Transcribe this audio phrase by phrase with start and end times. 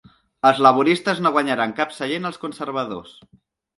[0.49, 3.15] Els laboristes no guanyaran cap seient als conservadors.